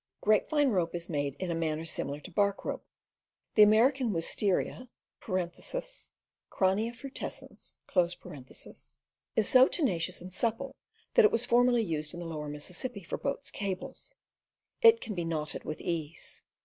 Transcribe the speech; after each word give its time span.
Grapevine 0.21 0.69
rope 0.71 0.95
is 0.95 1.11
made 1.11 1.35
in 1.37 1.51
a 1.51 1.53
manner 1.53 1.85
similar 1.85 2.19
to 2.21 2.31
bark 2.31 2.65
rope. 2.65 2.83
The 3.53 3.61
American 3.61 4.09
wistaria 4.11 4.89
(Kraunhia 5.21 6.95
fru 6.95 7.11
tescens) 7.11 8.97
is 9.35 9.47
so 9.47 9.67
tenacious 9.67 10.19
and 10.19 10.33
supple 10.33 10.75
that 11.13 11.25
it 11.25 11.31
was 11.31 11.45
formerly 11.45 11.83
used 11.83 12.15
along 12.15 12.27
the 12.27 12.33
lower 12.33 12.49
Mississippi 12.49 13.03
for 13.03 13.19
boats' 13.19 13.51
cables; 13.51 14.15
it 14.81 15.01
can 15.01 15.13
be 15.13 15.23
knotted 15.23 15.63
with 15.65 15.79
ease. 15.79 16.41